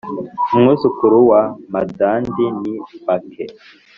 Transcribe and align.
umwuzukuru 0.53 1.17
wa 1.31 1.41
madandi 1.73 2.43
ni 2.61 2.73
bake 3.05 3.45